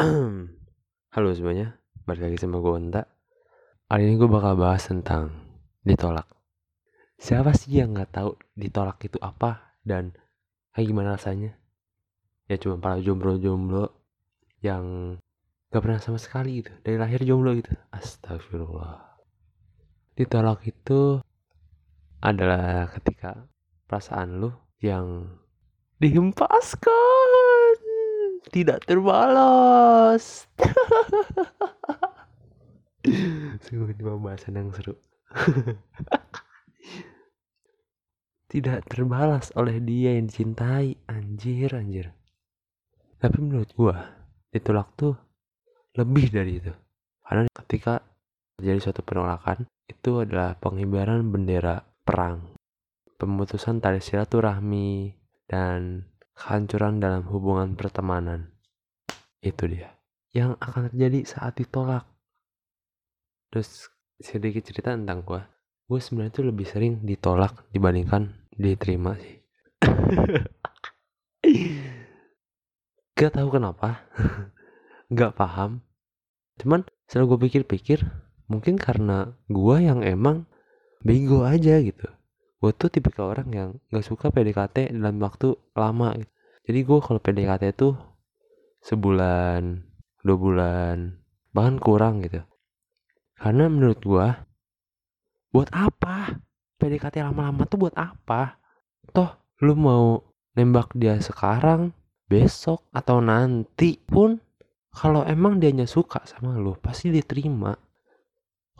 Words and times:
Halo 1.14 1.28
semuanya, 1.36 1.76
balik 2.08 2.24
lagi 2.24 2.40
sama 2.40 2.56
gue 2.64 2.72
Onta 2.72 3.04
Kali 3.84 4.08
ini 4.08 4.16
gue 4.16 4.32
bakal 4.32 4.56
bahas 4.56 4.88
tentang 4.88 5.28
ditolak. 5.84 6.24
Siapa 7.20 7.52
sih 7.52 7.84
yang 7.84 7.92
gak 7.92 8.16
tahu 8.16 8.32
ditolak 8.56 8.96
itu 9.04 9.20
apa 9.20 9.76
dan 9.84 10.16
kayak 10.72 10.88
gimana 10.88 11.20
rasanya? 11.20 11.52
Ya 12.48 12.56
cuma 12.56 12.80
para 12.80 12.96
jomblo-jomblo 12.96 13.92
yang 14.64 15.18
gak 15.68 15.82
pernah 15.84 16.00
sama 16.00 16.16
sekali 16.16 16.64
gitu 16.64 16.72
Dari 16.80 16.96
lahir 16.96 17.20
jomblo 17.20 17.52
gitu. 17.60 17.76
Astagfirullah. 17.92 19.20
Ditolak 20.16 20.64
itu 20.64 21.20
adalah 22.24 22.88
ketika 22.88 23.44
perasaan 23.84 24.40
lu 24.40 24.48
yang 24.80 25.28
dihempaskan 26.00 27.49
tidak 28.48 28.88
terbalas. 28.88 30.48
Sungguh 33.64 33.92
ini 33.92 34.00
pembahasan 34.00 34.56
yang 34.56 34.72
seru. 34.72 34.96
Tidak 38.50 38.82
terbalas 38.90 39.54
oleh 39.54 39.78
dia 39.78 40.18
yang 40.18 40.26
dicintai. 40.26 40.98
Anjir 41.06 41.70
anjir. 41.76 42.10
Tapi 43.20 43.36
menurut 43.38 43.70
gua 43.78 43.94
ditolak 44.50 44.90
tuh 44.98 45.14
lebih 45.94 46.34
dari 46.34 46.58
itu. 46.58 46.74
Karena 47.22 47.46
ketika 47.62 48.02
terjadi 48.58 48.90
suatu 48.90 49.06
penolakan 49.06 49.70
itu 49.86 50.20
adalah 50.20 50.58
pengibaran 50.58 51.30
bendera 51.30 51.78
perang. 52.02 52.42
Pemutusan 53.16 53.78
tali 53.78 54.02
silaturahmi 54.02 55.14
dan 55.46 56.09
kehancuran 56.40 57.04
dalam 57.04 57.28
hubungan 57.28 57.76
pertemanan. 57.76 58.48
Itu 59.44 59.68
dia. 59.68 59.92
Yang 60.32 60.56
akan 60.56 60.88
terjadi 60.88 61.20
saat 61.28 61.60
ditolak. 61.60 62.08
Terus 63.52 63.92
sedikit 64.16 64.64
cerita 64.64 64.96
tentang 64.96 65.20
gue. 65.20 65.44
Gue 65.84 66.00
sebenarnya 66.00 66.32
tuh 66.32 66.48
lebih 66.48 66.64
sering 66.64 67.04
ditolak 67.04 67.68
dibandingkan 67.76 68.32
diterima 68.56 69.20
sih. 69.20 69.36
Gak 73.20 73.36
tahu 73.36 73.48
kenapa. 73.52 74.08
Gak 75.18 75.36
paham. 75.36 75.84
Cuman 76.56 76.88
setelah 77.04 77.36
gue 77.36 77.38
pikir-pikir, 77.44 78.00
mungkin 78.48 78.80
karena 78.80 79.36
gue 79.50 79.76
yang 79.82 80.00
emang 80.00 80.48
bego 81.04 81.44
aja 81.48 81.80
gitu 81.80 82.19
gue 82.60 82.72
tuh 82.76 82.92
tipe 82.92 83.08
orang 83.16 83.48
yang 83.48 83.70
gak 83.88 84.04
suka 84.04 84.28
PDKT 84.28 84.92
dalam 84.92 85.16
waktu 85.24 85.56
lama 85.72 86.12
gitu. 86.20 86.30
jadi 86.68 86.78
gue 86.84 86.98
kalau 87.00 87.20
PDKT 87.20 87.64
tuh 87.72 87.96
sebulan 88.84 89.80
dua 90.20 90.36
bulan 90.36 90.96
bahkan 91.56 91.80
kurang 91.80 92.20
gitu. 92.22 92.44
Karena 93.40 93.72
menurut 93.72 94.00
gue 94.04 94.28
buat 95.50 95.68
apa? 95.72 96.36
PDKT 96.76 97.24
lama-lama 97.24 97.64
tuh 97.64 97.88
buat 97.88 97.96
apa? 97.96 98.60
Toh 99.10 99.40
lu 99.64 99.76
mau 99.76 100.20
nembak 100.56 100.92
dia 100.96 101.16
sekarang 101.20 101.92
besok 102.28 102.86
atau 102.92 103.20
nanti 103.24 103.96
pun 104.00 104.38
kalau 104.92 105.24
emang 105.24 105.58
dia 105.58 105.72
suka 105.88 106.22
sama 106.28 106.60
lu 106.60 106.76
pasti 106.76 107.08
diterima. 107.08 107.72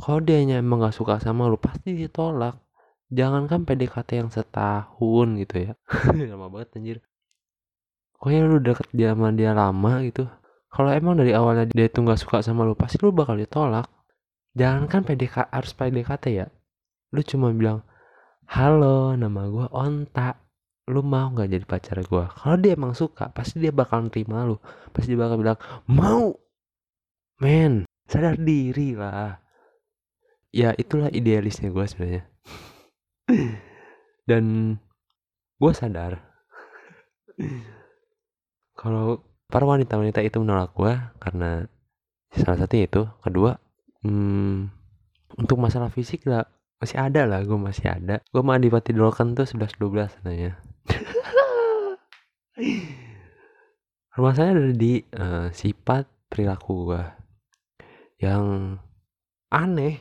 Kalau 0.01 0.20
dia 0.20 0.41
emang 0.41 0.84
gak 0.84 0.97
suka 0.97 1.20
sama 1.20 1.48
lu 1.48 1.56
pasti 1.61 1.92
ditolak 1.92 2.56
jangankan 3.11 3.66
PDKT 3.66 4.22
yang 4.22 4.30
setahun 4.30 5.28
gitu 5.42 5.56
ya. 5.70 5.72
Lama 6.30 6.47
banget 6.48 6.78
anjir. 6.78 6.98
Pokoknya 8.17 8.41
lu 8.47 8.58
deket 8.62 8.89
dia 8.94 9.12
sama 9.12 9.34
dia 9.34 9.50
lama 9.56 10.05
gitu. 10.06 10.28
Kalau 10.70 10.91
emang 10.94 11.19
dari 11.19 11.34
awalnya 11.34 11.67
dia 11.67 11.91
itu 11.91 11.98
nggak 11.98 12.20
suka 12.20 12.47
sama 12.47 12.62
lu 12.62 12.78
pasti 12.78 13.02
lu 13.02 13.11
bakal 13.11 13.34
ditolak. 13.34 13.91
Jangankan 14.55 15.02
PDK 15.02 15.50
harus 15.50 15.72
PDKT 15.75 16.25
ya. 16.30 16.47
Lu 17.11 17.25
cuma 17.27 17.50
bilang 17.50 17.83
halo 18.47 19.17
nama 19.18 19.48
gue 19.51 19.67
Onta. 19.73 20.36
Lu 20.90 21.02
mau 21.02 21.33
nggak 21.33 21.48
jadi 21.48 21.67
pacar 21.67 21.98
gue 22.02 22.24
kalau 22.34 22.57
dia 22.61 22.74
emang 22.77 22.92
suka 22.92 23.33
pasti 23.33 23.58
dia 23.58 23.73
bakal 23.73 24.07
terima 24.13 24.46
lu. 24.46 24.61
Pasti 24.92 25.17
dia 25.17 25.20
bakal 25.24 25.40
bilang 25.40 25.58
mau. 25.89 26.36
Men 27.40 27.89
sadar 28.05 28.36
diri 28.36 28.95
lah. 28.95 29.40
Ya 30.52 30.77
itulah 30.77 31.08
idealisnya 31.08 31.73
gue 31.73 31.86
sebenarnya 31.89 32.30
dan 34.29 34.77
gue 35.61 35.73
sadar 35.74 36.23
kalau 38.74 39.24
para 39.51 39.64
wanita-wanita 39.67 40.23
itu 40.23 40.39
menolak 40.41 40.73
gue 40.73 40.95
karena 41.20 41.67
salah 42.30 42.58
satu 42.63 42.74
itu 42.79 43.02
kedua 43.20 43.58
hmm, 44.07 44.70
untuk 45.36 45.58
masalah 45.61 45.90
fisik 45.92 46.24
lah 46.27 46.46
masih 46.80 46.96
ada 46.96 47.29
lah 47.29 47.45
gue 47.45 47.61
masih 47.61 47.92
ada. 47.92 48.24
Gue 48.33 48.40
mau 48.40 48.57
adipati 48.57 48.96
kan 48.96 49.36
tuh 49.36 49.45
11-12 49.45 50.17
sebenarnya 50.17 50.57
saya 54.36 54.57
ada 54.57 54.73
di 54.73 55.05
uh, 55.17 55.52
sifat 55.52 56.08
perilaku 56.33 56.89
gue 56.89 57.05
yang 58.24 58.77
aneh. 59.52 60.01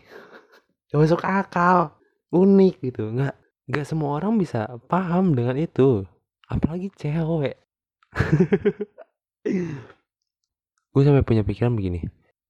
Gak 0.89 1.00
masuk 1.03 1.22
akal 1.22 1.98
unik 2.34 2.75
gitu. 2.81 3.09
Nggak 3.13 3.35
nggak 3.69 3.85
semua 3.85 4.17
orang 4.17 4.38
bisa 4.41 4.66
paham 4.90 5.38
dengan 5.38 5.57
itu. 5.57 6.06
Apalagi 6.50 6.90
cewek. 6.97 7.57
Gue 10.89 11.01
sampai 11.06 11.22
punya 11.22 11.45
pikiran 11.45 11.78
begini. 11.78 12.09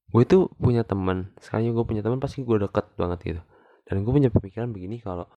Gue 0.09 0.25
itu 0.25 0.50
punya 0.57 0.81
teman 0.81 1.29
sekali 1.38 1.69
gue 1.69 1.85
punya 1.85 2.01
teman 2.01 2.18
pasti 2.18 2.41
gue 2.41 2.57
deket 2.57 2.88
banget 2.97 3.19
gitu. 3.22 3.41
Dan 3.85 4.01
gue 4.06 4.12
punya 4.13 4.31
pemikiran 4.34 4.72
begini 4.73 5.03
kalau 5.03 5.28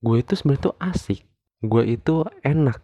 gue 0.00 0.16
itu 0.22 0.32
sebenarnya 0.38 0.72
tuh 0.72 0.76
asik. 0.80 1.20
Gue 1.60 1.84
itu 1.98 2.24
enak 2.40 2.80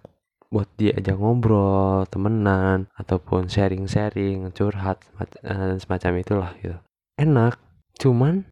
buat 0.52 0.68
dia 0.78 0.94
aja 0.94 1.16
ngobrol 1.18 2.06
temenan 2.06 2.86
ataupun 2.94 3.50
sharing-sharing 3.50 4.46
curhat 4.54 5.02
dan 5.42 5.76
eh, 5.76 5.80
semacam 5.80 6.12
itulah 6.20 6.50
gitu. 6.60 6.76
Enak. 7.16 7.56
Cuman 7.96 8.44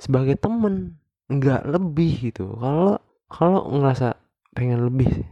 sebagai 0.00 0.40
temen 0.40 1.00
nggak 1.26 1.62
lebih 1.66 2.32
gitu. 2.32 2.54
Kalau 2.58 2.98
kalau 3.26 3.60
ngerasa 3.70 4.14
pengen 4.54 4.86
lebih 4.86 5.26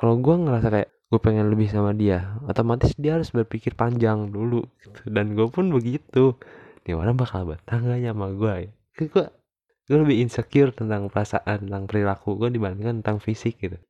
kalau 0.00 0.16
gue 0.16 0.32
ngerasa 0.32 0.68
kayak 0.72 0.90
gue 1.10 1.20
pengen 1.20 1.50
lebih 1.50 1.68
sama 1.68 1.90
dia 1.90 2.38
otomatis 2.46 2.94
dia 2.94 3.18
harus 3.18 3.34
berpikir 3.34 3.74
panjang 3.74 4.30
dulu 4.30 4.62
gitu. 4.80 5.10
dan 5.10 5.34
gue 5.34 5.46
pun 5.50 5.68
begitu. 5.68 6.38
Nih 6.86 6.96
orang 6.96 7.18
bakal 7.18 7.44
bertangganya 7.44 8.14
sama 8.14 8.32
gue 8.32 8.52
ya? 8.66 8.70
Gue 8.96 9.26
gue 9.90 9.98
lebih 9.98 10.22
insecure 10.22 10.70
tentang 10.70 11.10
perasaan 11.10 11.66
tentang 11.66 11.90
perilaku 11.90 12.38
gue 12.38 12.54
dibandingkan 12.54 13.02
tentang 13.02 13.18
fisik 13.18 13.58
gitu. 13.58 13.74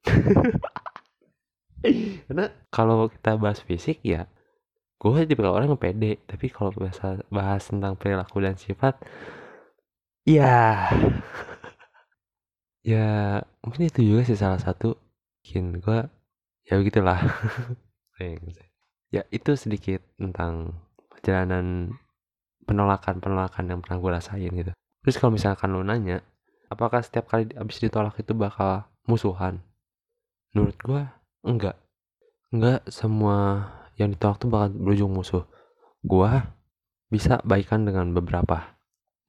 Karena 2.28 2.48
kalau 2.72 3.12
kita 3.12 3.36
bahas 3.36 3.60
fisik 3.60 4.00
ya 4.00 4.24
gue 5.00 5.24
tipe 5.28 5.44
orang 5.44 5.76
yang 5.76 5.80
pede. 5.80 6.24
Tapi 6.24 6.48
kalau 6.48 6.72
bahas 6.72 7.20
bahas 7.28 7.62
tentang 7.68 8.00
perilaku 8.00 8.40
dan 8.40 8.56
sifat 8.56 8.96
ya 10.24 10.88
ya 12.80 13.40
mungkin 13.60 13.88
itu 13.88 14.00
juga 14.02 14.24
sih 14.24 14.38
salah 14.38 14.60
satu 14.60 14.96
bikin 15.40 15.80
gue 15.80 16.06
ya 16.68 16.74
begitulah. 16.78 17.20
Ya 19.10 19.26
itu 19.34 19.56
sedikit 19.56 20.04
tentang 20.20 20.76
perjalanan 21.10 21.96
penolakan 22.68 23.18
penolakan 23.18 23.64
yang 23.66 23.80
pernah 23.80 23.98
gue 23.98 24.10
rasain 24.12 24.52
gitu. 24.52 24.70
Terus 24.76 25.16
kalau 25.16 25.34
misalkan 25.34 25.72
lo 25.72 25.80
nanya 25.80 26.20
apakah 26.70 27.02
setiap 27.02 27.26
kali 27.26 27.50
abis 27.56 27.80
ditolak 27.82 28.14
itu 28.20 28.36
bakal 28.36 28.86
musuhan? 29.08 29.64
Menurut 30.52 30.78
gue 30.78 31.02
enggak. 31.42 31.76
Enggak 32.52 32.86
semua 32.92 33.66
yang 33.96 34.12
ditolak 34.14 34.36
tuh 34.38 34.52
bakal 34.52 34.68
berujung 34.78 35.10
musuh. 35.10 35.48
Gue 36.04 36.30
bisa 37.10 37.42
baikan 37.42 37.82
dengan 37.88 38.14
beberapa 38.14 38.78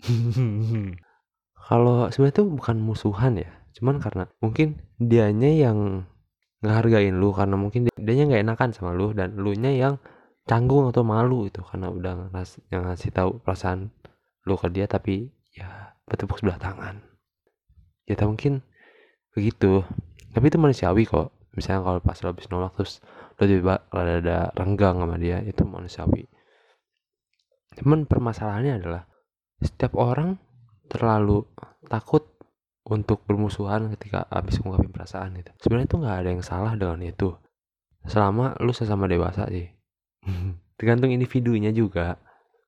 kalau 1.67 2.09
sebenarnya 2.09 2.35
itu 2.41 2.45
bukan 2.49 2.77
musuhan 2.81 3.33
ya 3.39 3.51
cuman 3.77 4.03
karena 4.03 4.23
mungkin 4.43 4.81
dianya 4.99 5.51
yang 5.53 6.09
ngehargain 6.61 7.17
lu 7.17 7.33
karena 7.33 7.57
mungkin 7.57 7.89
dia 7.89 7.95
dianya 7.97 8.25
nggak 8.29 8.43
enakan 8.45 8.69
sama 8.75 8.91
lu 8.93 9.15
dan 9.17 9.33
lu 9.37 9.55
nya 9.57 9.73
yang 9.73 9.97
canggung 10.45 10.89
atau 10.89 11.01
malu 11.05 11.49
itu 11.49 11.61
karena 11.65 11.89
udah 11.89 12.33
ngas 12.33 12.61
yang 12.69 12.85
ngasih 12.85 13.13
tahu 13.13 13.41
perasaan 13.41 13.89
lu 14.45 14.57
ke 14.57 14.67
dia 14.73 14.89
tapi 14.89 15.29
ya 15.53 15.93
bertepuk 16.09 16.41
sebelah 16.41 16.57
tangan. 16.57 16.99
Ya 18.09 18.17
tak 18.17 18.27
mungkin 18.27 18.65
begitu. 19.31 19.85
Tapi 20.31 20.45
itu 20.49 20.57
manusiawi 20.57 21.05
kok. 21.05 21.31
Misalnya 21.51 21.83
kalau 21.83 21.99
pas 21.99 22.17
lo 22.23 22.27
habis 22.31 22.47
nolak 22.47 22.73
terus 22.79 23.03
lo 23.35 23.43
tiba 23.43 23.83
ada 23.91 24.51
renggang 24.55 25.03
sama 25.03 25.15
dia 25.19 25.43
itu 25.43 25.61
manusiawi. 25.67 26.25
Cuman 27.79 28.07
permasalahannya 28.07 28.73
adalah 28.81 29.07
setiap 29.61 29.93
orang 29.95 30.41
terlalu 30.89 31.45
takut 31.87 32.25
untuk 32.81 33.23
bermusuhan 33.29 33.93
ketika 33.95 34.25
habis 34.27 34.57
ngungkapin 34.59 34.91
perasaan 34.91 35.37
itu 35.37 35.53
sebenarnya 35.61 35.87
itu 35.87 35.97
nggak 36.01 36.17
ada 36.17 36.29
yang 36.33 36.43
salah 36.43 36.73
dengan 36.75 36.99
itu. 37.05 37.29
Selama 38.09 38.57
lu 38.57 38.73
sesama 38.73 39.05
dewasa 39.05 39.45
sih. 39.47 39.69
Tergantung 40.77 41.13
individunya 41.13 41.69
juga. 41.69 42.17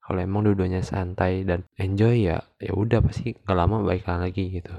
Kalau 0.03 0.19
emang 0.19 0.45
dua-duanya 0.45 0.83
santai 0.83 1.47
dan 1.47 1.63
enjoy 1.79 2.27
ya 2.27 2.43
ya 2.59 2.75
udah 2.75 2.99
pasti 2.99 3.39
gak 3.39 3.55
lama 3.55 3.79
baikan 3.87 4.19
lagi 4.19 4.51
gitu. 4.51 4.75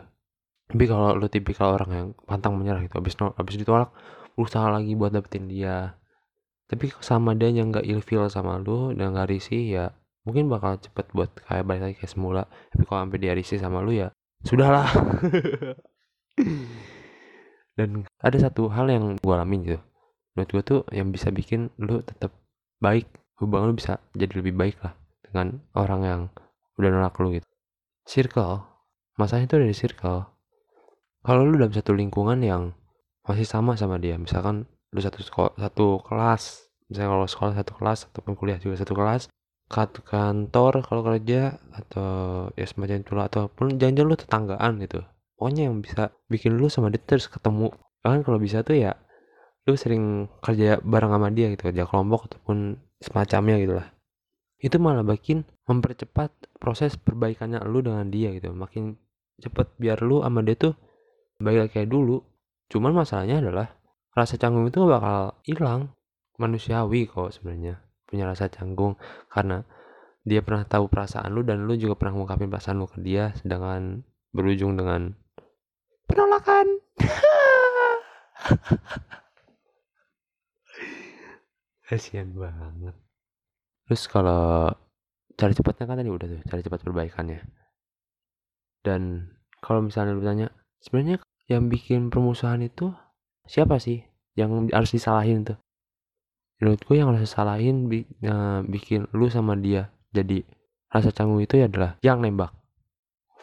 Tapi 0.68 0.84
kalau 0.84 1.16
lu 1.16 1.26
tipikal 1.32 1.80
orang 1.80 1.90
yang 1.90 2.08
pantang 2.28 2.54
menyerah 2.60 2.84
gitu 2.84 3.00
habis 3.00 3.16
habis 3.16 3.56
ditolak 3.56 3.88
berusaha 4.36 4.68
lagi 4.68 4.92
buat 4.92 5.16
dapetin 5.16 5.48
dia. 5.48 5.96
Tapi 6.68 6.92
sama 7.00 7.32
dia 7.32 7.48
yang 7.48 7.72
gak 7.72 7.88
ilfeel 7.88 8.28
sama 8.28 8.60
lu 8.60 8.92
dan 8.92 9.16
gak 9.16 9.32
risih 9.32 9.64
ya 9.64 9.86
mungkin 10.24 10.48
bakal 10.48 10.80
cepet 10.80 11.06
buat 11.12 11.30
kayak 11.44 11.64
balik 11.64 11.82
lagi 11.84 11.94
kayak 12.00 12.12
semula. 12.12 12.42
Tapi 12.72 12.82
kalau 12.88 13.00
sampai 13.06 13.20
dia 13.20 13.32
risih 13.36 13.60
sama 13.60 13.84
lu 13.84 13.92
ya 13.94 14.08
sudahlah. 14.44 14.88
Dan 17.78 18.06
ada 18.22 18.36
satu 18.38 18.70
hal 18.70 18.90
yang 18.90 19.16
gue 19.20 19.34
alamin 19.34 19.60
gitu. 19.64 19.80
Menurut 20.34 20.50
gue 20.50 20.62
tuh 20.66 20.80
yang 20.90 21.14
bisa 21.14 21.30
bikin 21.30 21.70
lu 21.78 22.02
tetap 22.02 22.34
baik 22.82 23.06
hubungan 23.38 23.70
lu 23.70 23.76
bisa 23.78 24.02
jadi 24.14 24.34
lebih 24.42 24.54
baik 24.54 24.76
lah 24.82 24.94
dengan 25.26 25.62
orang 25.74 26.00
yang 26.02 26.20
udah 26.80 26.90
nolak 26.90 27.14
lu 27.22 27.38
gitu. 27.38 27.46
Circle 28.04 28.74
masalahnya 29.18 29.46
itu 29.46 29.56
dari 29.62 29.74
circle. 29.74 30.20
Kalau 31.24 31.42
lu 31.46 31.56
dalam 31.56 31.72
satu 31.72 31.94
lingkungan 31.96 32.42
yang 32.42 32.74
masih 33.24 33.48
sama 33.48 33.72
sama 33.80 33.96
dia 33.96 34.20
misalkan 34.20 34.68
lu 34.92 35.00
satu 35.00 35.24
sekolah 35.24 35.56
satu 35.56 35.96
kelas 36.04 36.68
misalnya 36.92 37.08
kalau 37.16 37.26
sekolah 37.26 37.52
satu 37.56 37.72
kelas 37.80 37.98
ataupun 38.12 38.32
kuliah 38.36 38.60
juga 38.60 38.76
satu 38.76 38.92
kelas 38.92 39.32
satu 39.68 40.04
kantor 40.04 40.84
kalau 40.84 41.02
kerja 41.02 41.56
atau 41.72 42.08
ya 42.54 42.66
semacam 42.68 42.96
itu 43.00 43.12
lah 43.16 43.26
ataupun 43.32 43.80
jangan-jangan 43.80 44.10
lu 44.10 44.16
tetanggaan 44.16 44.72
gitu. 44.84 45.00
Pokoknya 45.34 45.62
yang 45.66 45.82
bisa 45.82 46.14
bikin 46.28 46.54
lu 46.60 46.68
sama 46.70 46.92
dia 46.92 47.00
terus 47.02 47.26
ketemu. 47.26 47.72
Kan 48.04 48.22
kalau 48.22 48.38
bisa 48.38 48.60
tuh 48.60 48.76
ya 48.76 48.94
lu 49.64 49.74
sering 49.74 50.28
kerja 50.44 50.78
bareng 50.84 51.10
sama 51.16 51.28
dia 51.32 51.48
gitu 51.50 51.72
kerja 51.72 51.88
kelompok 51.88 52.28
ataupun 52.30 52.78
semacamnya 53.00 53.56
gitu 53.58 53.74
lah. 53.80 53.88
Itu 54.60 54.76
malah 54.78 55.02
bikin 55.04 55.42
mempercepat 55.64 56.30
proses 56.60 56.94
perbaikannya 57.00 57.64
lu 57.64 57.80
dengan 57.80 58.06
dia 58.12 58.30
gitu. 58.36 58.52
Makin 58.52 58.94
cepet 59.40 59.74
biar 59.80 60.04
lu 60.04 60.22
sama 60.22 60.44
dia 60.44 60.54
tuh 60.54 60.76
baik 61.40 61.74
kayak 61.74 61.88
dulu. 61.90 62.22
Cuman 62.70 62.94
masalahnya 62.94 63.40
adalah 63.40 63.74
rasa 64.14 64.36
canggung 64.38 64.68
itu 64.68 64.84
bakal 64.84 65.34
hilang. 65.42 65.90
Manusiawi 66.34 67.06
kok 67.06 67.30
sebenarnya 67.30 67.78
punya 68.14 68.30
rasa 68.30 68.46
canggung 68.46 68.94
karena 69.26 69.66
dia 70.22 70.38
pernah 70.46 70.62
tahu 70.62 70.86
perasaan 70.86 71.34
lu 71.34 71.42
dan 71.42 71.66
lu 71.66 71.74
juga 71.74 71.98
pernah 71.98 72.14
ngungkapin 72.14 72.46
perasaan 72.46 72.78
lu 72.78 72.86
ke 72.86 73.02
dia 73.02 73.34
sedangkan 73.42 74.06
berujung 74.30 74.78
dengan 74.78 75.18
penolakan. 76.06 76.78
Kasihan 81.90 82.32
banget. 82.32 82.94
Terus 83.84 84.08
kalau 84.08 84.72
cari 85.34 85.52
cepatnya 85.52 85.84
kan 85.90 85.98
tadi 86.00 86.08
udah 86.08 86.26
tuh 86.30 86.40
cari 86.46 86.62
cepat 86.62 86.80
perbaikannya. 86.80 87.44
Dan 88.80 89.28
kalau 89.58 89.84
misalnya 89.84 90.16
lu 90.16 90.24
tanya 90.24 90.48
sebenarnya 90.80 91.20
yang 91.50 91.68
bikin 91.68 92.08
permusuhan 92.08 92.64
itu 92.64 92.94
siapa 93.44 93.76
sih 93.76 94.00
yang 94.36 94.72
harus 94.72 94.96
disalahin 94.96 95.44
tuh 95.44 95.60
menurut 96.58 96.80
gue 96.84 96.96
yang 96.96 97.08
harus 97.12 97.26
disalahin 97.26 97.90
bi 97.90 98.06
uh, 98.26 98.62
bikin 98.64 99.10
lu 99.14 99.26
sama 99.30 99.58
dia 99.58 99.90
jadi 100.14 100.46
rasa 100.90 101.10
canggung 101.10 101.42
itu 101.42 101.58
ya 101.58 101.66
adalah 101.66 101.98
yang 102.00 102.22
nembak. 102.22 102.54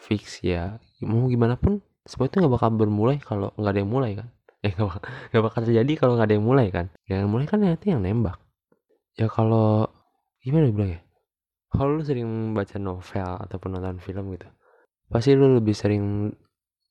Fix 0.02 0.42
ya. 0.42 0.80
Mau 1.04 1.28
gimana 1.28 1.54
pun 1.60 1.84
semua 2.02 2.26
itu 2.26 2.40
nggak 2.40 2.52
bakal 2.52 2.70
bermulai 2.74 3.20
kalau 3.22 3.54
nggak 3.54 3.72
ada 3.76 3.80
yang 3.84 3.92
mulai 3.92 4.12
kan. 4.18 4.28
Eh 4.64 4.72
nggak 4.76 4.88
bakal, 4.88 5.40
bakal 5.44 5.60
terjadi 5.68 5.92
kalau 6.00 6.12
nggak 6.16 6.28
ada 6.32 6.34
yang 6.40 6.46
mulai 6.46 6.66
kan. 6.72 6.86
Yang 7.06 7.28
mulai 7.28 7.46
kan 7.46 7.58
nanti 7.60 7.92
yang 7.92 8.00
nembak. 8.00 8.40
Ya 9.14 9.28
kalau 9.28 9.86
gimana 10.42 10.72
bilang 10.74 10.98
ya 10.98 11.00
kalau 11.72 11.96
lu 11.96 12.02
sering 12.04 12.52
baca 12.52 12.76
novel 12.76 13.30
ataupun 13.48 13.68
nonton 13.72 13.98
film 14.04 14.36
gitu 14.36 14.48
pasti 15.08 15.32
lu 15.32 15.56
lebih 15.56 15.72
sering 15.72 16.34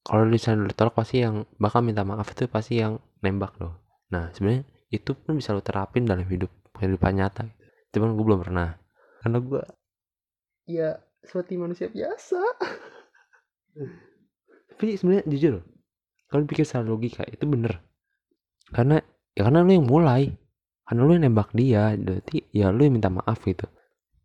kalau 0.02 0.26
bisa 0.26 0.58
ditolak 0.58 0.98
pasti 0.98 1.22
yang 1.22 1.46
bakal 1.62 1.86
minta 1.86 2.02
maaf 2.02 2.34
itu 2.34 2.50
pasti 2.50 2.82
yang 2.82 2.98
nembak 3.22 3.54
loh 3.62 3.78
nah 4.10 4.34
sebenarnya 4.34 4.66
itu 4.92 5.16
pun 5.16 5.40
bisa 5.40 5.56
lu 5.56 5.64
terapin 5.64 6.04
dalam 6.04 6.28
hidup 6.28 6.52
kehidupan 6.76 7.16
nyata. 7.16 7.48
Cuman 7.96 8.14
gue 8.20 8.26
belum 8.28 8.42
pernah. 8.44 8.76
Karena 9.24 9.40
gue 9.40 9.64
ya 10.68 11.00
seperti 11.24 11.56
manusia 11.56 11.88
biasa. 11.88 12.40
Tapi 14.76 15.00
sebenarnya 15.00 15.24
jujur 15.32 15.64
kalau 16.28 16.44
pikir 16.44 16.68
secara 16.68 16.84
logika 16.84 17.24
itu 17.24 17.48
bener. 17.48 17.80
Karena 18.72 19.00
ya 19.32 19.48
karena 19.48 19.64
lu 19.64 19.72
yang 19.72 19.88
mulai. 19.88 20.28
Karena 20.84 21.08
lu 21.08 21.12
yang 21.16 21.24
nembak 21.32 21.56
dia 21.56 21.96
berarti 21.96 22.52
ya 22.52 22.68
lu 22.76 22.84
yang 22.84 23.00
minta 23.00 23.08
maaf 23.08 23.40
gitu. 23.48 23.64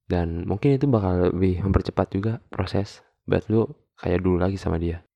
Dan 0.06 0.46
mungkin 0.50 0.78
itu 0.78 0.90
bakal 0.90 1.30
lebih 1.30 1.62
mempercepat 1.62 2.06
juga 2.10 2.42
proses 2.50 3.06
buat 3.26 3.46
lu 3.46 3.70
kayak 4.02 4.18
dulu 4.22 4.42
lagi 4.42 4.58
sama 4.58 4.82
dia. 4.82 5.06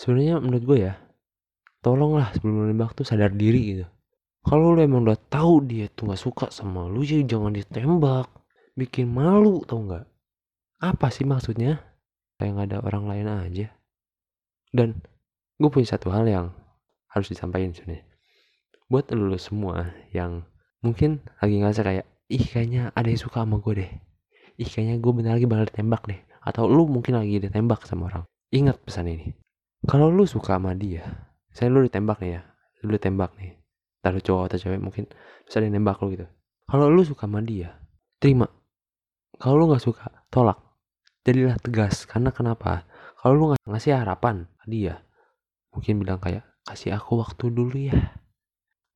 Sebenarnya 0.00 0.40
menurut 0.40 0.64
gue 0.64 0.78
ya 0.88 0.96
tolonglah 1.84 2.32
sebelum 2.32 2.64
lu 2.64 2.66
nembak 2.72 2.96
tuh 2.96 3.04
sadar 3.04 3.32
diri 3.32 3.76
gitu 3.76 3.86
kalau 4.40 4.72
lu 4.72 4.80
emang 4.80 5.04
udah 5.04 5.20
tahu 5.28 5.64
dia 5.68 5.86
tuh 5.92 6.10
nggak 6.10 6.20
suka 6.20 6.46
sama 6.48 6.88
lu 6.88 7.04
jadi 7.04 7.24
jangan 7.24 7.52
ditembak. 7.52 8.28
Bikin 8.78 9.12
malu 9.12 9.60
tau 9.68 9.84
nggak? 9.84 10.04
Apa 10.80 11.12
sih 11.12 11.28
maksudnya? 11.28 11.84
Kayak 12.40 12.52
nggak 12.56 12.68
ada 12.72 12.78
orang 12.80 13.04
lain 13.04 13.26
aja. 13.28 13.68
Dan 14.72 15.04
gue 15.60 15.68
punya 15.68 15.92
satu 15.92 16.08
hal 16.08 16.24
yang 16.24 16.46
harus 17.12 17.28
disampaikan 17.28 17.76
sebenarnya. 17.76 18.06
Buat 18.88 19.12
lu 19.12 19.36
semua 19.36 19.92
yang 20.16 20.46
mungkin 20.80 21.20
lagi 21.38 21.60
ngerasa 21.60 21.84
kayak 21.84 22.06
ih 22.32 22.44
kayaknya 22.46 22.94
ada 22.96 23.06
yang 23.10 23.20
suka 23.20 23.44
sama 23.44 23.60
gue 23.60 23.84
deh. 23.84 23.92
Ih 24.56 24.68
kayaknya 24.70 24.96
gue 24.96 25.12
bentar 25.12 25.36
lagi 25.36 25.44
bakal 25.44 25.68
ditembak 25.68 26.02
deh. 26.08 26.20
Atau 26.40 26.64
lu 26.70 26.88
mungkin 26.88 27.20
lagi 27.20 27.36
ditembak 27.36 27.84
sama 27.84 28.08
orang. 28.08 28.24
Ingat 28.50 28.80
pesan 28.80 29.12
ini. 29.12 29.36
Kalau 29.84 30.08
lu 30.08 30.24
suka 30.24 30.56
sama 30.56 30.72
dia 30.72 31.30
saya 31.50 31.68
lu 31.68 31.82
ditembak 31.82 32.22
nih 32.22 32.38
ya 32.38 32.42
lu 32.86 32.94
ditembak 32.94 33.34
nih 33.36 33.58
taruh 34.00 34.20
cowok 34.20 34.52
atau 34.52 34.58
cewek 34.58 34.80
mungkin 34.80 35.04
terus 35.44 35.54
ada 35.56 35.64
yang 35.68 35.80
nembak 35.80 36.00
lu 36.00 36.16
gitu. 36.16 36.26
Kalau 36.68 36.88
lu 36.88 37.02
suka 37.04 37.24
sama 37.28 37.40
dia 37.44 37.76
terima. 38.20 38.48
Kalau 39.40 39.56
lu 39.56 39.64
nggak 39.72 39.84
suka 39.84 40.08
tolak. 40.28 40.58
Jadilah 41.24 41.60
tegas 41.60 42.08
karena 42.08 42.32
kenapa? 42.32 42.88
Kalau 43.20 43.32
lu 43.36 43.44
nggak 43.52 43.62
ngasih 43.68 43.96
harapan 43.96 44.48
dia 44.64 45.02
mungkin 45.70 46.02
bilang 46.02 46.18
kayak 46.18 46.46
kasih 46.66 46.96
aku 46.96 47.20
waktu 47.20 47.50
dulu 47.50 47.76
ya. 47.76 48.16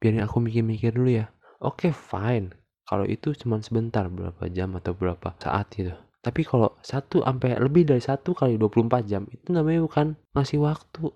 Biarin 0.01 0.25
aku 0.25 0.43
mikir-mikir 0.43 0.93
dulu 0.95 1.11
ya. 1.11 1.31
Oke 1.65 1.89
okay, 1.89 1.93
fine. 1.93 2.53
Kalau 2.85 3.09
itu 3.09 3.33
cuma 3.33 3.57
sebentar 3.65 4.05
berapa 4.13 4.45
jam 4.53 4.77
atau 4.77 4.93
berapa 4.93 5.33
saat 5.41 5.73
gitu. 5.73 5.97
Tapi 6.21 6.41
kalau 6.45 6.77
satu 6.81 7.25
sampai 7.25 7.57
lebih 7.61 7.89
dari 7.89 8.01
satu 8.01 8.33
kali 8.33 8.57
24 8.57 9.09
jam 9.09 9.25
itu 9.29 9.53
namanya 9.53 9.85
bukan 9.85 10.17
ngasih 10.37 10.61
waktu. 10.61 11.09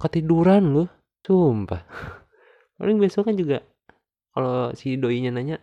Ketiduran 0.00 0.72
loh 0.72 0.88
sumpah 1.22 1.82
paling 2.82 2.98
besok 2.98 3.30
kan 3.30 3.38
juga 3.38 3.62
kalau 4.34 4.72
si 4.72 4.96
doinya 4.96 5.30
nanya 5.30 5.60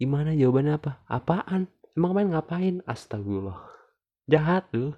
gimana? 0.00 0.32
Jawabannya 0.32 0.80
apa? 0.80 1.04
Apaan? 1.06 1.68
Emang 1.94 2.12
main 2.16 2.32
ngapain? 2.32 2.80
Astagfirullah. 2.88 3.60
Jahat 4.26 4.68
tuh 4.72 4.96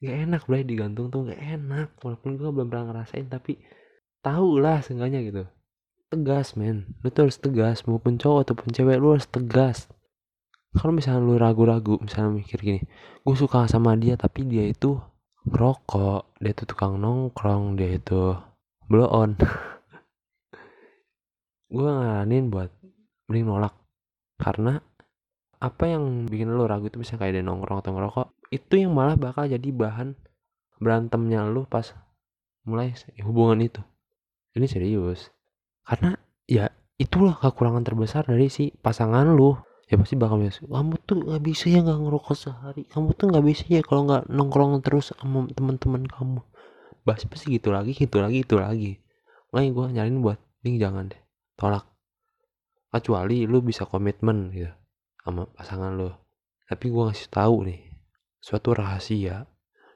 gak 0.00 0.16
enak 0.16 0.42
bro 0.48 0.62
digantung 0.62 1.10
tuh 1.10 1.26
gak 1.28 1.42
enak. 1.42 1.98
Walaupun 2.00 2.38
gue 2.38 2.48
belum 2.48 2.70
pernah 2.70 2.94
ngerasain 2.94 3.26
tapi 3.26 3.58
tahu 4.22 4.62
lah 4.62 4.78
seenggaknya 4.80 5.20
gitu. 5.26 5.44
Tegas 6.10 6.54
men. 6.54 6.94
Lu 7.02 7.10
tuh 7.10 7.28
harus 7.28 7.38
tegas 7.38 7.84
maupun 7.86 8.16
cowok 8.18 8.46
ataupun 8.46 8.70
cewek 8.70 8.96
lu 8.98 9.14
harus 9.14 9.26
tegas. 9.26 9.90
Kalau 10.70 10.94
misalnya 10.94 11.26
lu 11.26 11.34
ragu-ragu 11.34 11.98
misalnya 11.98 12.30
mikir 12.30 12.62
gini 12.62 12.80
gue 13.26 13.34
suka 13.34 13.66
sama 13.66 13.98
dia 13.98 14.14
tapi 14.14 14.46
dia 14.46 14.70
itu 14.70 15.02
rokok 15.42 16.38
dia 16.38 16.54
itu 16.54 16.62
tukang 16.62 16.94
nongkrong 17.02 17.74
dia 17.74 17.98
itu 17.98 18.38
blow 18.86 19.10
on 19.10 19.34
gue 21.70 21.86
ngaranin 21.86 22.50
buat 22.50 22.70
mending 23.30 23.46
nolak. 23.46 23.74
Karena 24.36 24.82
apa 25.62 25.84
yang 25.86 26.26
bikin 26.26 26.50
lu 26.50 26.66
ragu 26.66 26.90
itu 26.90 26.98
misalnya 26.98 27.20
kayak 27.22 27.34
dia 27.38 27.44
nongkrong 27.46 27.84
atau 27.84 27.92
ngerokok 27.92 28.26
itu 28.50 28.80
yang 28.80 28.96
malah 28.96 29.14
bakal 29.14 29.44
jadi 29.46 29.68
bahan 29.70 30.16
berantemnya 30.80 31.46
lu 31.46 31.68
pas 31.68 31.94
mulai 32.66 32.90
hubungan 33.22 33.62
itu. 33.62 33.80
Ini 34.58 34.66
serius. 34.66 35.30
Karena 35.86 36.18
ya 36.50 36.66
itulah 36.98 37.38
kekurangan 37.38 37.86
terbesar 37.86 38.26
dari 38.26 38.50
si 38.50 38.74
pasangan 38.74 39.30
lu. 39.30 39.54
Ya 39.90 39.98
pasti 39.98 40.14
bakal 40.14 40.38
biasa 40.38 40.70
kamu 40.70 40.94
tuh 41.02 41.18
nggak 41.18 41.42
bisa 41.42 41.66
ya 41.66 41.82
nggak 41.82 41.98
ngerokok 41.98 42.34
sehari. 42.34 42.82
Kamu 42.90 43.14
tuh 43.14 43.26
nggak 43.30 43.44
bisa 43.46 43.64
ya 43.70 43.82
kalau 43.82 44.06
nggak 44.06 44.26
nongkrong 44.30 44.82
terus 44.82 45.14
sama 45.14 45.46
teman-teman 45.54 46.06
kamu. 46.06 46.40
Bahas 47.06 47.26
pasti 47.26 47.58
gitu 47.58 47.74
lagi 47.74 47.94
gitu 47.94 48.22
lagi 48.22 48.42
gitu 48.42 48.58
lagi. 48.58 49.02
Makanya 49.50 49.70
gue 49.74 49.86
nyariin 49.98 50.18
buat 50.22 50.38
nih 50.62 50.78
jangan 50.78 51.10
deh 51.10 51.29
tolak. 51.60 51.84
Kecuali 52.90 53.44
lu 53.44 53.60
bisa 53.60 53.84
komitmen 53.84 54.48
gitu 54.56 54.72
sama 55.20 55.44
pasangan 55.52 55.92
lu. 55.92 56.08
Tapi 56.64 56.88
gue 56.88 57.02
ngasih 57.12 57.28
tahu 57.28 57.68
nih 57.68 57.92
suatu 58.40 58.72
rahasia 58.72 59.44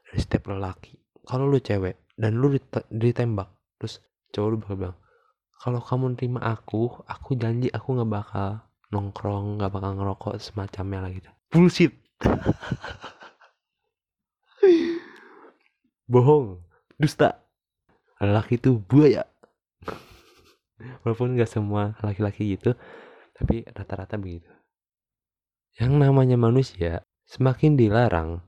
dari 0.04 0.20
setiap 0.20 0.52
lelaki. 0.52 1.00
Kalau 1.24 1.48
lu 1.48 1.56
cewek 1.56 2.12
dan 2.20 2.36
lu 2.36 2.52
ditembak 2.92 3.48
terus 3.80 4.04
cowok 4.30 4.48
lu 4.52 4.56
bakal 4.60 4.76
bilang 4.78 4.96
kalau 5.58 5.80
kamu 5.80 6.14
nerima 6.14 6.40
aku 6.44 6.92
aku 7.08 7.34
janji 7.40 7.72
aku 7.72 7.96
nggak 7.96 8.12
bakal 8.12 8.60
nongkrong 8.92 9.58
nggak 9.58 9.72
bakal 9.72 9.96
ngerokok 9.96 10.36
semacamnya 10.36 11.00
lah 11.00 11.10
gitu. 11.10 11.30
Bullshit. 11.48 11.96
Bohong. 16.12 16.60
Dusta. 17.00 17.40
Laki 18.20 18.60
itu 18.60 18.78
buaya 18.78 19.24
walaupun 21.02 21.34
nggak 21.36 21.50
semua 21.50 21.96
laki-laki 22.00 22.56
gitu 22.56 22.76
tapi 23.34 23.66
rata-rata 23.66 24.14
begitu. 24.14 24.50
Yang 25.74 25.92
namanya 25.98 26.38
manusia 26.38 27.02
semakin 27.26 27.74
dilarang 27.74 28.40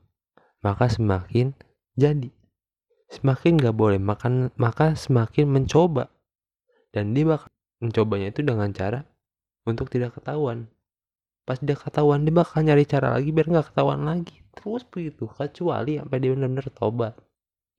maka 0.63 0.87
semakin 0.87 1.53
jadi. 1.99 2.31
Semakin 3.07 3.59
nggak 3.59 3.75
boleh 3.75 3.99
makan 3.99 4.51
maka 4.59 4.95
semakin 4.95 5.47
mencoba. 5.47 6.11
Dan 6.91 7.15
dia 7.15 7.27
bakal 7.27 7.51
mencobanya 7.83 8.33
itu 8.33 8.41
dengan 8.43 8.71
cara 8.73 9.05
untuk 9.67 9.91
tidak 9.91 10.17
ketahuan. 10.17 10.67
Pas 11.47 11.59
dia 11.63 11.79
ketahuan 11.79 12.27
dia 12.27 12.35
bakal 12.35 12.63
nyari 12.63 12.83
cara 12.83 13.15
lagi 13.15 13.31
biar 13.31 13.47
nggak 13.47 13.71
ketahuan 13.71 14.03
lagi. 14.03 14.43
Terus 14.55 14.83
begitu 14.87 15.29
kecuali 15.29 15.99
sampai 15.99 16.17
dia 16.19 16.31
benar-benar 16.35 16.67
tobat. 16.73 17.13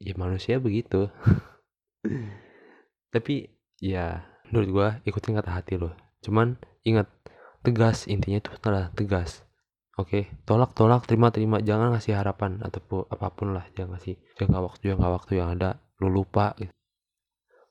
Ya 0.00 0.14
manusia 0.16 0.56
begitu. 0.62 1.10
Tapi 3.12 3.50
ya 3.82 4.24
menurut 4.50 4.68
gua 4.72 4.88
ikutin 5.04 5.36
kata 5.38 5.50
hati 5.52 5.76
lo. 5.76 5.92
Cuman 6.24 6.58
ingat 6.82 7.08
tegas 7.62 8.08
intinya 8.08 8.40
itu 8.40 8.50
adalah 8.52 8.90
tegas. 8.96 9.44
Oke 9.98 10.30
tolak 10.46 10.72
tolak 10.74 11.04
terima 11.04 11.28
terima. 11.34 11.58
Jangan 11.58 11.94
ngasih 11.94 12.14
harapan 12.16 12.62
ataupun 12.62 13.10
apa 13.10 13.28
pun 13.34 13.54
lah. 13.54 13.66
Jangan 13.74 13.98
ngasih 13.98 14.14
jangka 14.38 14.58
waktu 14.62 14.82
jangka 14.94 15.08
waktu 15.08 15.32
yang 15.38 15.48
ada. 15.58 15.78
Lu 15.98 16.08
lupa 16.08 16.54
gitu. 16.58 16.72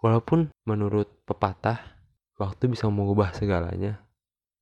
Walaupun 0.04 0.54
menurut 0.68 1.10
pepatah 1.26 1.80
waktu 2.38 2.70
bisa 2.70 2.88
mengubah 2.92 3.34
segalanya. 3.34 4.04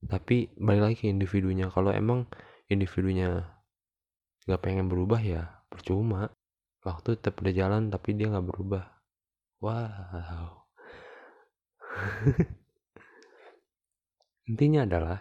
Tapi 0.05 0.53
balik 0.55 0.81
lagi 0.81 0.95
ke 1.01 1.05
individunya. 1.09 1.73
Kalau 1.73 1.89
emang 1.89 2.29
individunya 2.69 3.49
nggak 4.45 4.61
pengen 4.61 4.85
berubah 4.87 5.19
ya 5.19 5.65
percuma. 5.67 6.29
Waktu 6.85 7.17
tetap 7.17 7.41
jalan 7.49 7.89
tapi 7.89 8.13
dia 8.13 8.29
nggak 8.29 8.45
berubah. 8.45 8.85
Wow 9.57 10.64
intinya 14.49 14.85
adalah 14.85 15.17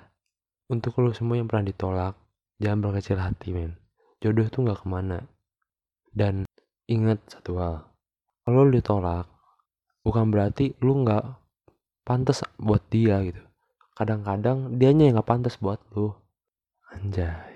untuk 0.68 1.00
lo 1.00 1.12
semua 1.16 1.40
yang 1.40 1.48
pernah 1.48 1.68
ditolak 1.68 2.14
jangan 2.60 2.80
berkecil 2.84 3.18
hati 3.20 3.52
men. 3.52 3.76
Jodoh 4.20 4.48
tuh 4.48 4.64
nggak 4.64 4.80
ke 4.82 4.86
mana. 4.88 5.18
Dan 6.14 6.46
ingat 6.86 7.18
satu 7.26 7.58
hal 7.58 7.74
kalau 8.44 8.68
lo 8.68 8.72
ditolak 8.72 9.26
bukan 10.04 10.28
berarti 10.28 10.76
lu 10.84 11.02
nggak 11.02 11.24
pantas 12.04 12.44
buat 12.60 12.84
dia 12.92 13.24
gitu. 13.24 13.40
Kadang-kadang 13.94 14.76
dianya 14.76 15.08
yang 15.08 15.16
nggak 15.20 15.30
pantas 15.30 15.56
buat 15.56 15.80
lu. 15.96 16.12
Anjay 16.92 17.53